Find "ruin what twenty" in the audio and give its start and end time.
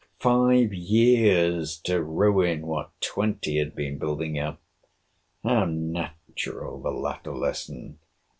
2.01-3.59